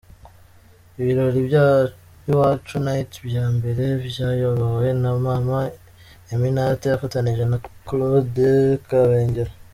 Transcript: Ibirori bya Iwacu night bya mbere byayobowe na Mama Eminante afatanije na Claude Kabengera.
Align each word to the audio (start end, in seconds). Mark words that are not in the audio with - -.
Ibirori 0.99 1.39
bya 1.47 1.65
Iwacu 2.29 2.75
night 2.85 3.11
bya 3.27 3.45
mbere 3.55 3.83
byayobowe 4.07 4.87
na 5.01 5.11
Mama 5.25 5.59
Eminante 6.33 6.85
afatanije 6.91 7.43
na 7.51 7.57
Claude 7.85 8.49
Kabengera. 8.87 9.51